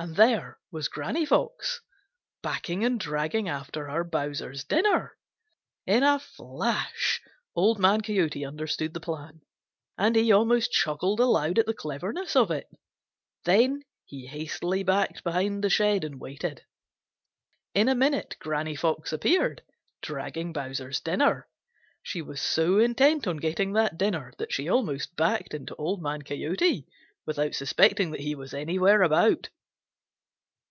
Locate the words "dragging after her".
3.00-4.04